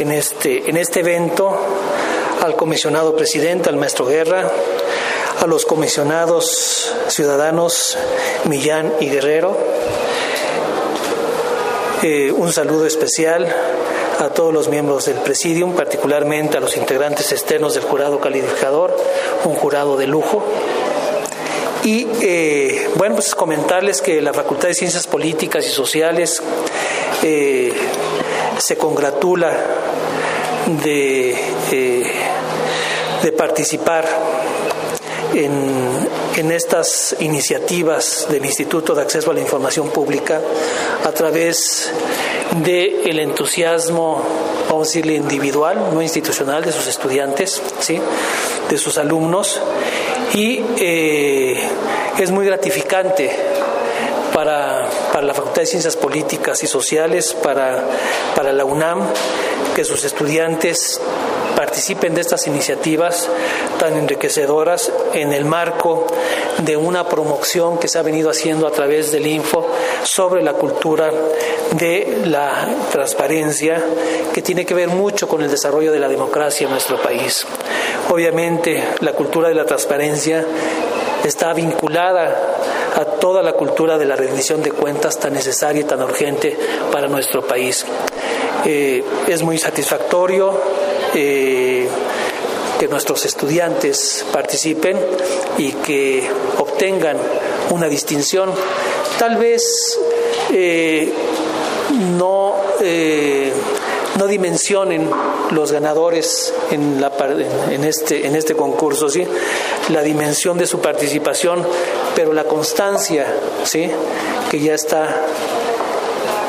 [0.00, 1.56] en este, en este evento,
[2.42, 4.50] al comisionado presidente, al maestro Guerra,
[5.40, 7.96] a los comisionados ciudadanos
[8.44, 9.56] Millán y Guerrero.
[12.02, 13.54] Eh, un saludo especial
[14.18, 18.96] a todos los miembros del Presidium, particularmente a los integrantes externos del jurado calificador,
[19.44, 20.42] un jurado de lujo.
[21.84, 26.42] Y eh, bueno, pues comentarles que la Facultad de Ciencias Políticas y Sociales
[27.22, 27.72] eh,
[28.58, 29.50] se congratula
[30.82, 31.30] de,
[31.72, 32.12] eh,
[33.22, 34.06] de participar
[35.34, 40.40] en, en, estas iniciativas del Instituto de Acceso a la Información Pública
[41.04, 41.90] a través
[42.62, 44.22] del el entusiasmo,
[44.68, 48.00] vamos a decirle, individual, no institucional, de sus estudiantes, ¿sí?
[48.68, 49.60] de sus alumnos,
[50.34, 51.56] y eh,
[52.18, 53.30] es muy gratificante
[54.32, 57.84] para, para, la Facultad de Ciencias Políticas y Sociales, para,
[58.34, 59.02] para la UNAM,
[59.74, 61.00] que sus estudiantes
[61.56, 63.28] participen de estas iniciativas
[63.78, 66.06] tan enriquecedoras en el marco
[66.64, 69.66] de una promoción que se ha venido haciendo a través del Info
[70.02, 71.12] sobre la cultura
[71.72, 73.82] de la transparencia
[74.32, 77.46] que tiene que ver mucho con el desarrollo de la democracia en nuestro país.
[78.08, 80.44] Obviamente la cultura de la transparencia
[81.24, 82.56] está vinculada
[82.96, 86.56] a toda la cultura de la rendición de cuentas tan necesaria y tan urgente
[86.90, 87.84] para nuestro país.
[88.64, 90.60] Eh, es muy satisfactorio
[91.14, 91.88] eh,
[92.78, 94.98] que nuestros estudiantes participen
[95.58, 97.16] y que obtengan
[97.70, 98.50] una distinción.
[99.18, 99.98] Tal vez
[100.52, 101.12] eh,
[102.18, 102.56] no,
[104.20, 105.10] no dimensionen
[105.50, 107.02] los ganadores en,
[107.84, 109.26] este, este concurso, ¿sí?
[109.88, 111.66] la dimensión de su participación,
[112.14, 113.26] pero la constancia
[113.64, 113.90] ¿sí?
[114.50, 115.16] que ya está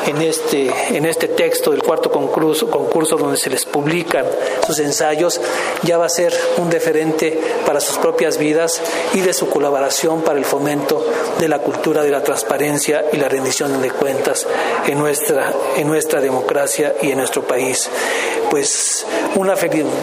[0.06, 4.24] en este, en este texto del cuarto concurso, concurso donde se les publican
[4.66, 5.40] sus ensayos,
[5.82, 8.80] ya va a ser un deferente para sus propias vidas
[9.14, 11.04] y de su colaboración para el fomento
[11.38, 14.46] de la cultura de la transparencia y la rendición de cuentas
[14.86, 17.88] en nuestra, en nuestra democracia y en nuestro país.
[18.50, 19.54] Pues una,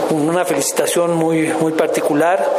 [0.10, 2.50] una felicitación muy, muy particular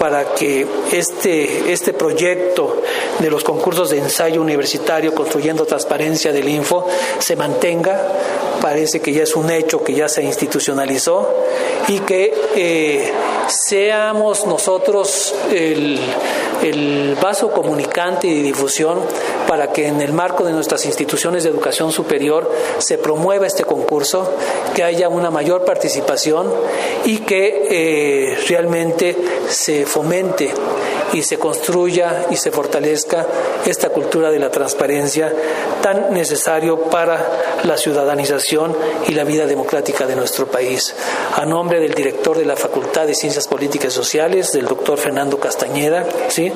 [0.00, 2.80] para que este, este proyecto
[3.18, 6.86] de los concursos de ensayo universitario construyendo transparencia del Info
[7.18, 8.00] se mantenga.
[8.62, 11.28] Parece que ya es un hecho que ya se institucionalizó
[11.88, 13.12] y que eh,
[13.48, 16.00] seamos nosotros el,
[16.62, 18.98] el vaso comunicante y difusión
[19.46, 24.32] para que en el marco de nuestras instituciones de educación superior se promueva este concurso,
[24.74, 26.52] que haya una mayor participación
[27.04, 29.16] y que eh, realmente
[29.48, 30.52] se fomente
[31.12, 33.26] y se construya y se fortalezca
[33.66, 35.32] esta cultura de la transparencia
[35.82, 38.76] tan necesario para la ciudadanización
[39.08, 40.94] y la vida democrática de nuestro país.
[41.36, 45.38] A nombre del director de la Facultad de Ciencias Políticas y Sociales, del doctor Fernando
[45.38, 46.52] Castañeda, ¿sí?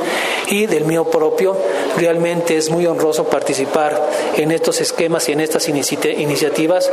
[0.49, 1.57] y del mío propio,
[1.97, 4.01] realmente es muy honroso participar
[4.37, 6.91] en estos esquemas y en estas iniciativas,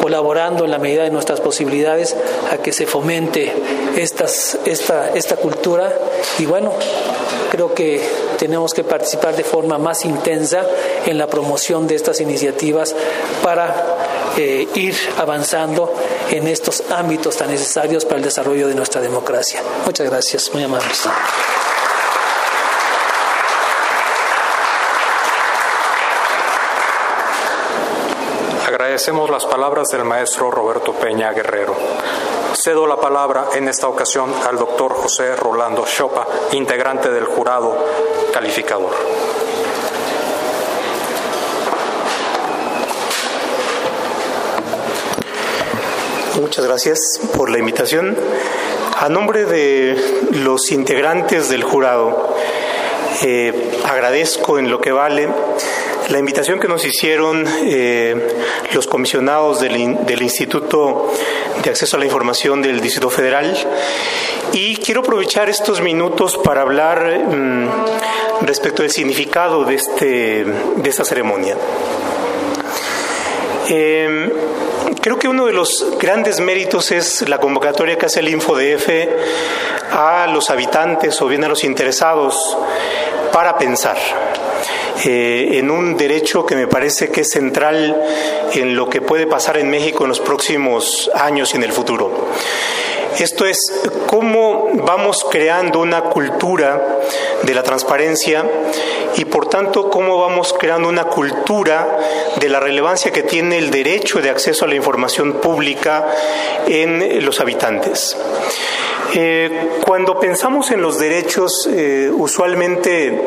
[0.00, 2.16] colaborando en la medida de nuestras posibilidades
[2.50, 3.52] a que se fomente
[3.96, 5.92] estas, esta, esta cultura
[6.38, 6.72] y bueno,
[7.50, 8.00] creo que
[8.38, 10.64] tenemos que participar de forma más intensa
[11.06, 12.94] en la promoción de estas iniciativas
[13.42, 15.92] para eh, ir avanzando
[16.30, 19.62] en estos ámbitos tan necesarios para el desarrollo de nuestra democracia.
[19.84, 21.08] Muchas gracias, muy amables.
[28.66, 31.74] Agradecemos las palabras del maestro Roberto Peña Guerrero.
[32.54, 37.76] Cedo la palabra en esta ocasión al doctor José Rolando Chopa, integrante del jurado
[38.32, 38.90] calificador.
[46.40, 46.98] Muchas gracias
[47.36, 48.16] por la invitación.
[48.98, 49.96] A nombre de
[50.32, 52.34] los integrantes del jurado,
[53.22, 55.28] eh, agradezco en lo que vale
[56.10, 58.16] la invitación que nos hicieron eh,
[58.72, 59.76] los comisionados del,
[60.22, 61.12] Instituto
[61.62, 63.56] de Acceso a la Información del Distrito Federal
[64.52, 67.68] y quiero aprovechar estos minutos para hablar mmm,
[68.42, 71.56] respecto del significado de, este, de esta ceremonia.
[73.68, 74.32] Eh,
[75.00, 78.88] creo que uno de los grandes méritos es la convocatoria que hace el InfoDF
[79.92, 82.56] a los habitantes o bien a los interesados
[83.32, 83.96] para pensar
[85.04, 88.00] eh, en un derecho que me parece que es central
[88.52, 92.28] en lo que puede pasar en México en los próximos años y en el futuro.
[93.18, 93.58] Esto es
[94.06, 97.00] cómo vamos creando una cultura
[97.42, 98.44] de la transparencia
[99.16, 101.98] y por tanto cómo vamos creando una cultura
[102.38, 106.06] de la relevancia que tiene el derecho de acceso a la información pública
[106.66, 108.16] en los habitantes.
[109.14, 113.20] Eh, cuando pensamos en los derechos, eh, usualmente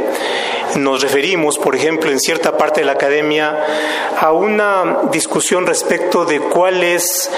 [0.78, 3.58] nos referimos, por ejemplo, en cierta parte de la academia,
[4.20, 7.30] a una discusión respecto de cuál es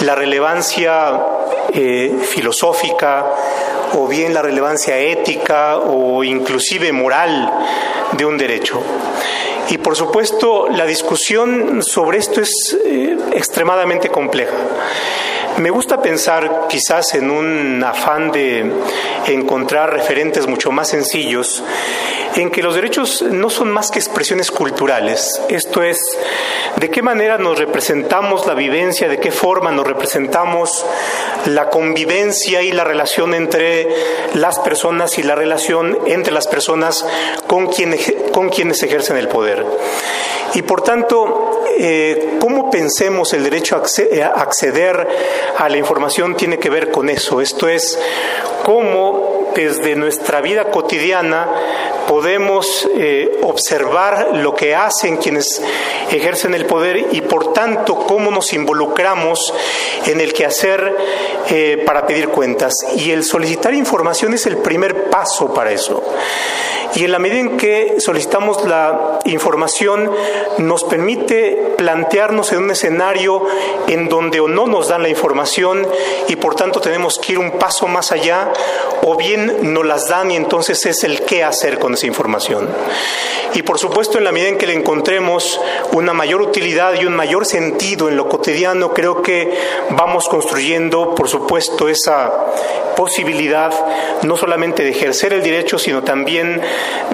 [0.00, 1.20] la relevancia
[1.72, 3.26] eh, filosófica
[3.94, 7.52] o bien la relevancia ética o inclusive moral
[8.12, 8.82] de un derecho.
[9.68, 14.54] Y por supuesto, la discusión sobre esto es eh, extremadamente compleja.
[15.58, 18.70] Me gusta pensar, quizás en un afán de
[19.26, 21.64] encontrar referentes mucho más sencillos,
[22.36, 25.40] en que los derechos no son más que expresiones culturales.
[25.48, 25.98] Esto es,
[26.76, 30.84] de qué manera nos representamos la vivencia, de qué forma nos representamos
[31.46, 33.88] la convivencia y la relación entre
[34.34, 37.06] las personas y la relación entre las personas
[37.46, 39.64] con, quienes, con quienes ejercen el poder.
[40.54, 45.08] Y por tanto, eh, cómo pensemos el derecho a acceder
[45.56, 47.40] a la información tiene que ver con eso.
[47.40, 47.98] Esto es,
[48.62, 51.48] cómo desde nuestra vida cotidiana
[52.06, 55.62] podemos eh, observar lo que hacen quienes
[56.10, 59.52] ejercen el poder y por tanto cómo nos involucramos
[60.06, 60.96] en el quehacer
[61.48, 62.74] eh, para pedir cuentas.
[62.96, 66.02] Y el solicitar información es el primer paso para eso.
[66.94, 70.10] Y en la medida en que solicitamos la información,
[70.58, 73.42] nos permite plantearnos en un escenario
[73.88, 75.86] en donde o no nos dan la información
[76.28, 78.52] y por tanto tenemos que ir un paso más allá
[79.02, 82.68] o bien no las dan y entonces es el qué hacer con esa información.
[83.54, 85.60] Y por supuesto, en la medida en que le encontremos
[85.92, 89.56] una mayor utilidad y un mayor sentido en lo cotidiano, creo que
[89.90, 92.32] vamos construyendo, por supuesto, esa
[92.96, 93.72] posibilidad
[94.22, 96.60] no solamente de ejercer el derecho, sino también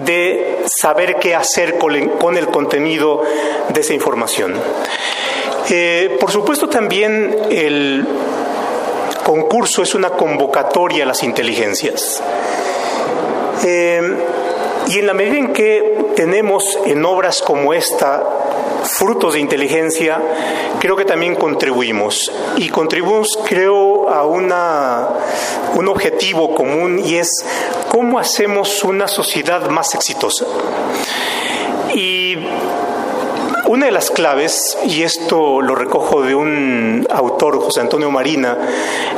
[0.04, 3.22] de saber qué hacer con el contenido
[3.68, 4.54] de esa información.
[5.70, 8.06] Eh, por supuesto, también el
[9.24, 12.22] concurso es una convocatoria a las inteligencias.
[13.64, 14.16] Eh,
[14.88, 18.22] y en la medida en que tenemos en obras como esta
[18.84, 20.20] frutos de inteligencia,
[20.80, 22.30] creo que también contribuimos.
[22.56, 25.08] Y contribuimos, creo, a una,
[25.74, 27.30] un objetivo común y es
[27.88, 30.46] cómo hacemos una sociedad más exitosa.
[31.94, 32.36] Y
[33.72, 38.58] una de las claves, y esto lo recojo de un autor, José Antonio Marina,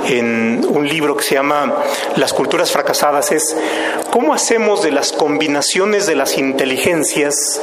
[0.06, 1.74] en un libro que se llama
[2.14, 3.56] Las culturas fracasadas, es
[4.12, 7.60] cómo hacemos de las combinaciones de las inteligencias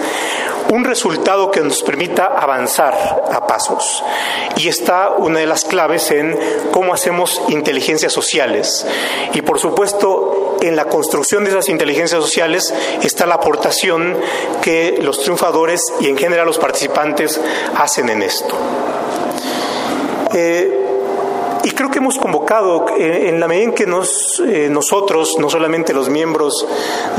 [0.69, 4.03] un resultado que nos permita avanzar a pasos.
[4.55, 6.37] Y está una de las claves en
[6.71, 8.85] cómo hacemos inteligencias sociales.
[9.33, 14.17] Y por supuesto, en la construcción de esas inteligencias sociales está la aportación
[14.61, 16.80] que los triunfadores y en general los participantes
[17.75, 18.57] hacen en esto.
[20.33, 20.77] Eh,
[21.63, 26.09] y creo que hemos convocado, en la medida en que eh, nosotros, no solamente los
[26.09, 26.65] miembros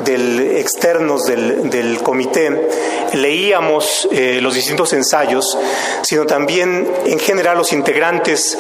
[0.05, 2.69] del, externos del, del comité,
[3.13, 5.57] leíamos eh, los distintos ensayos,
[6.03, 8.59] sino también en general los integrantes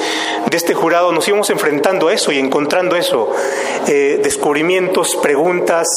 [0.49, 3.33] de este jurado nos íbamos enfrentando a eso y encontrando eso,
[3.87, 5.89] descubrimientos, preguntas,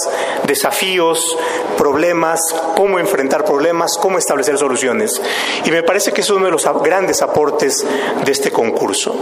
[0.47, 1.37] desafíos,
[1.77, 2.39] problemas,
[2.75, 5.21] cómo enfrentar problemas, cómo establecer soluciones.
[5.65, 7.85] Y me parece que es uno de los grandes aportes
[8.23, 9.15] de este concurso.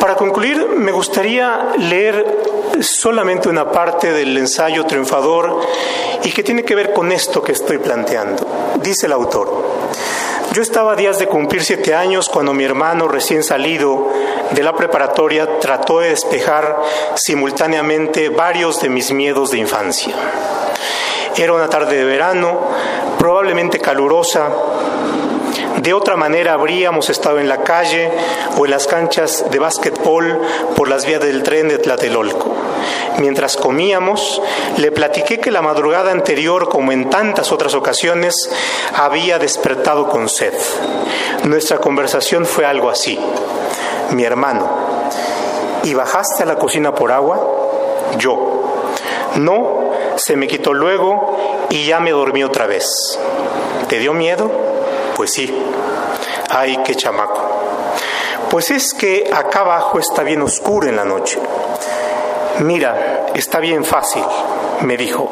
[0.00, 2.24] Para concluir, me gustaría leer
[2.80, 5.60] solamente una parte del ensayo triunfador
[6.22, 8.46] y que tiene que ver con esto que estoy planteando.
[8.82, 9.77] Dice el autor,
[10.52, 14.08] yo estaba a días de cumplir siete años cuando mi hermano recién salido
[14.52, 16.76] de la preparatoria trató de despejar
[17.16, 20.14] simultáneamente varios de mis miedos de infancia.
[21.36, 22.58] Era una tarde de verano,
[23.18, 24.50] probablemente calurosa,
[25.82, 28.10] de otra manera habríamos estado en la calle
[28.56, 30.40] o en las canchas de básquetbol
[30.76, 32.54] por las vías del tren de Tlatelolco.
[33.18, 34.42] Mientras comíamos,
[34.76, 38.34] le platiqué que la madrugada anterior, como en tantas otras ocasiones,
[38.94, 40.54] había despertado con sed.
[41.44, 43.18] Nuestra conversación fue algo así.
[44.10, 44.68] Mi hermano,
[45.84, 47.40] ¿y bajaste a la cocina por agua?
[48.18, 48.90] Yo.
[49.36, 51.36] No, se me quitó luego
[51.70, 53.18] y ya me dormí otra vez.
[53.88, 54.67] ¿Te dio miedo?
[55.18, 55.52] Pues sí,
[56.48, 57.42] ay, qué chamaco.
[58.50, 61.40] Pues es que acá abajo está bien oscuro en la noche.
[62.60, 64.22] Mira, está bien fácil,
[64.82, 65.28] me dijo.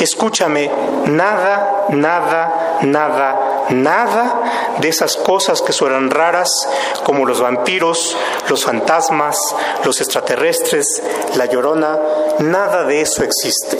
[0.00, 0.70] Escúchame,
[1.08, 6.66] nada, nada, nada, nada de esas cosas que suenan raras,
[7.04, 8.16] como los vampiros,
[8.48, 9.36] los fantasmas,
[9.84, 11.02] los extraterrestres,
[11.36, 11.98] la llorona,
[12.38, 13.78] nada de eso existe.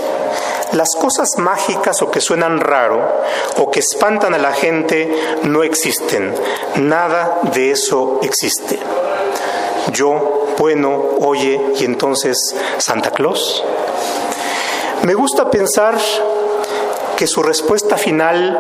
[0.73, 3.07] Las cosas mágicas o que suenan raro
[3.59, 6.35] o que espantan a la gente no existen.
[6.77, 8.79] Nada de eso existe.
[9.93, 12.39] Yo, bueno, oye, y entonces
[12.79, 13.63] Santa Claus.
[15.03, 15.99] Me gusta pensar
[17.17, 18.59] que su respuesta final,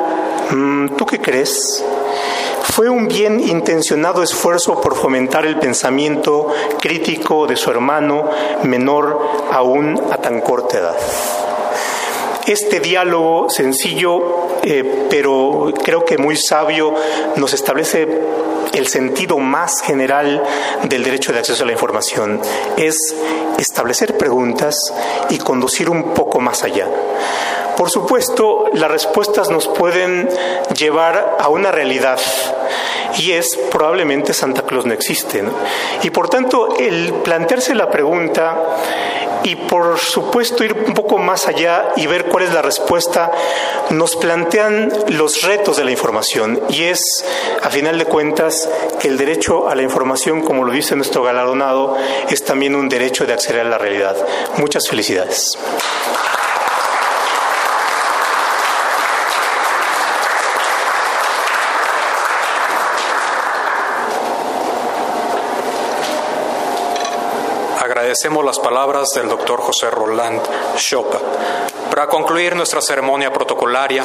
[0.50, 1.82] mm, ¿tú qué crees?
[2.74, 6.48] Fue un bien intencionado esfuerzo por fomentar el pensamiento
[6.80, 8.28] crítico de su hermano
[8.64, 11.41] menor aún a tan corta edad.
[12.46, 16.94] Este diálogo sencillo, eh, pero creo que muy sabio,
[17.36, 18.08] nos establece
[18.72, 20.42] el sentido más general
[20.84, 22.40] del derecho de acceso a la información.
[22.76, 23.14] Es
[23.58, 24.76] establecer preguntas
[25.30, 26.88] y conducir un poco más allá.
[27.76, 30.28] Por supuesto, las respuestas nos pueden
[30.76, 32.18] llevar a una realidad
[33.18, 35.42] y es probablemente Santa Claus no existe.
[36.02, 38.56] Y por tanto, el plantearse la pregunta
[39.44, 43.30] y por supuesto ir un poco más allá y ver cuál es la respuesta,
[43.90, 47.24] nos plantean los retos de la información y es,
[47.62, 48.68] a final de cuentas,
[49.00, 51.96] que el derecho a la información, como lo dice nuestro galardonado,
[52.30, 54.16] es también un derecho de acceder a la realidad.
[54.56, 55.58] Muchas felicidades.
[68.02, 70.42] Agradecemos las palabras del doctor José Roland
[70.76, 71.20] Chopa.
[71.88, 74.04] Para concluir nuestra ceremonia protocolaria,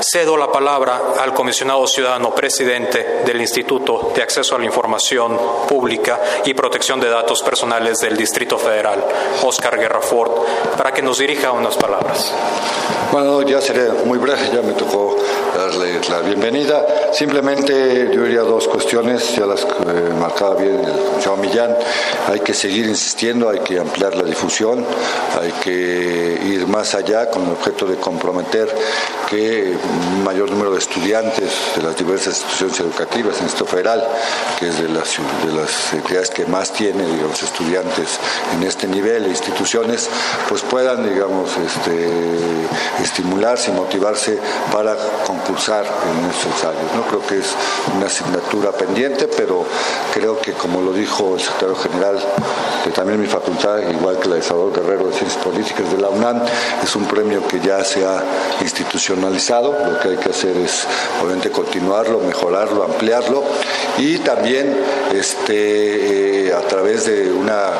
[0.00, 5.36] Cedo la palabra al comisionado ciudadano presidente del Instituto de Acceso a la Información
[5.66, 9.02] Pública y Protección de Datos Personales del Distrito Federal,
[9.42, 10.30] Oscar Guerra Ford,
[10.76, 12.32] para que nos dirija unas palabras.
[13.10, 15.16] Bueno, ya seré muy breve, ya me tocó
[15.56, 16.84] darle la bienvenida.
[17.12, 19.66] Simplemente yo diría dos cuestiones, ya las eh,
[20.18, 21.76] marcaba bien el señor Millán.
[22.28, 24.84] Hay que seguir insistiendo, hay que ampliar la difusión,
[25.40, 28.68] hay que ir más allá con el objeto de comprometer
[29.28, 34.06] que un mayor número de estudiantes de las diversas instituciones educativas, en esto federal,
[34.58, 38.18] que es de las, de las entidades que más tiene digamos, estudiantes
[38.54, 40.08] en este nivel e instituciones,
[40.48, 42.08] pues puedan digamos, este,
[43.02, 44.38] estimularse y motivarse
[44.72, 44.96] para
[45.26, 45.84] concursar
[46.46, 46.92] ensayos.
[46.94, 47.02] ¿no?
[47.02, 47.54] Creo que es
[47.96, 49.64] una asignatura pendiente, pero
[50.12, 52.18] creo que como lo dijo el secretario general
[52.84, 56.08] de también mi facultad, igual que la de Salvador Guerrero de Ciencias Políticas de la
[56.08, 56.42] UNAM,
[56.82, 58.22] es un premio que ya se ha
[58.60, 60.86] institucionalizado, lo que hay que hacer es
[61.22, 63.42] obviamente continuarlo, mejorarlo, ampliarlo
[63.98, 64.76] y también
[65.12, 67.70] este, eh, a través de una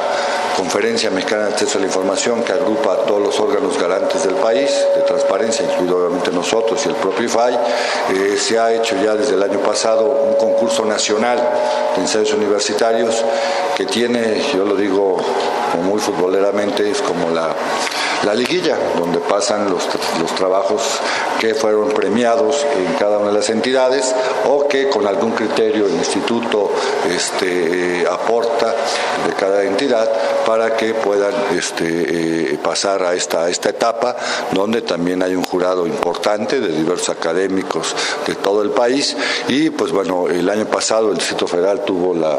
[0.57, 4.37] Conferencia Mexicana de Acceso a la Información que agrupa a todos los órganos garantes del
[4.37, 7.55] país, de transparencia, incluido obviamente nosotros y el propio IFAI.
[7.55, 11.39] Eh, se ha hecho ya desde el año pasado un concurso nacional
[11.97, 13.25] de ensayos universitarios
[13.77, 15.17] que tiene, yo lo digo
[15.83, 17.55] muy futboleramente, es como la
[18.25, 19.89] la liguilla, donde pasan los,
[20.21, 20.83] los trabajos
[21.41, 24.15] que fueron premiados en cada una de las entidades
[24.47, 26.71] o que con algún criterio el instituto
[27.09, 28.75] este, aporta
[29.27, 30.11] de cada entidad
[30.47, 34.17] para que puedan este, eh, pasar a esta, esta etapa
[34.53, 37.95] donde también hay un jurado importante de diversos académicos
[38.27, 39.17] de todo el país.
[39.49, 42.39] Y pues bueno, el año pasado el Distrito Federal tuvo la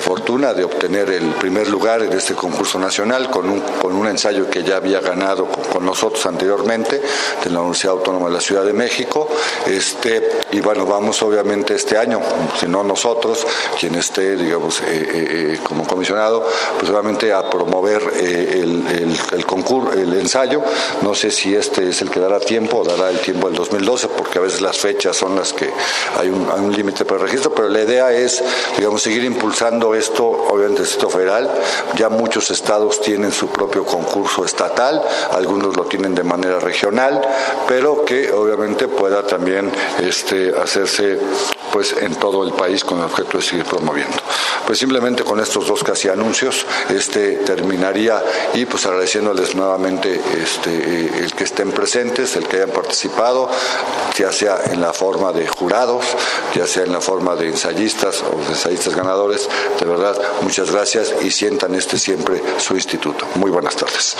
[0.00, 4.48] fortuna de obtener el primer lugar en este concurso nacional con un, con un ensayo
[4.50, 7.00] que ya había ganado con, nosotros anteriormente
[7.44, 9.28] de la Universidad Autónoma de la Ciudad de México.
[9.66, 12.20] Este, y bueno, vamos obviamente este año,
[12.58, 13.46] si no nosotros,
[13.78, 16.44] quien esté, digamos, eh, eh, eh, como comisionado,
[16.78, 20.62] pues obviamente a promover el, el, concurso, el ensayo.
[21.02, 24.08] No sé si este es el que dará tiempo o dará el tiempo del 2012,
[24.30, 25.68] porque a veces las fechas son las que
[26.16, 28.40] hay un, hay un límite para el registro, pero la idea es,
[28.78, 31.50] digamos, seguir impulsando esto, obviamente, el Distrito Federal.
[31.96, 35.02] Ya muchos estados tienen su propio concurso estatal
[35.32, 37.20] algunos lo tienen de manera regional,
[37.66, 39.68] pero que obviamente pueda también
[40.00, 41.18] este, hacerse
[41.72, 44.16] pues en todo el país con el objeto de seguir promoviendo.
[44.66, 48.22] Pues simplemente con estos dos casi anuncios este terminaría
[48.54, 53.50] y pues agradeciéndoles nuevamente este el que estén presentes, el que hayan participado,
[54.16, 56.04] ya sea en la forma de jurados,
[56.54, 59.48] ya sea en la forma de ensayistas o de ensayistas ganadores,
[59.78, 63.26] de verdad muchas gracias y sientan este siempre su instituto.
[63.36, 64.16] Muy buenas tardes.